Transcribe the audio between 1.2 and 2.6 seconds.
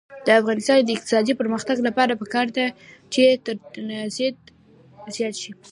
پرمختګ لپاره پکار